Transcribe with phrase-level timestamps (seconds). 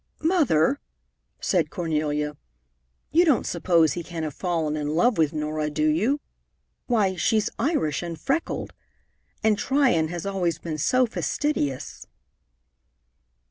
[0.23, 0.79] "Mother,"
[1.39, 2.35] said Cornelia,
[3.11, 6.19] "you don't suppose he can have fallen in love with Norah, do you?
[6.87, 8.73] Why, she's Irish and freckled!
[9.43, 12.07] And Tryon has always been so fastidious!"